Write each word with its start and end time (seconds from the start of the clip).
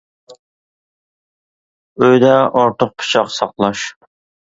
ئۆيىدە 2.05 2.31
ئارتۇق 2.39 2.95
پىچاق 3.03 3.29
ساقلاش. 3.37 3.85